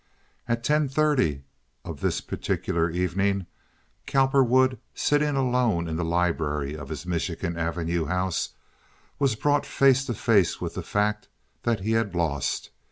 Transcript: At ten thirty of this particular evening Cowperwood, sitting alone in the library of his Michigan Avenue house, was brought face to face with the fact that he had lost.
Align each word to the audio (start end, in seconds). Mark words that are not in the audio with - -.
At 0.47 0.63
ten 0.63 0.89
thirty 0.89 1.43
of 1.85 1.99
this 2.01 2.21
particular 2.21 2.89
evening 2.89 3.45
Cowperwood, 4.07 4.79
sitting 4.95 5.35
alone 5.35 5.87
in 5.87 5.95
the 5.95 6.03
library 6.03 6.73
of 6.75 6.89
his 6.89 7.05
Michigan 7.05 7.55
Avenue 7.55 8.05
house, 8.05 8.49
was 9.19 9.35
brought 9.35 9.63
face 9.63 10.03
to 10.05 10.15
face 10.15 10.59
with 10.59 10.73
the 10.73 10.81
fact 10.81 11.27
that 11.61 11.81
he 11.81 11.91
had 11.91 12.15
lost. 12.15 12.71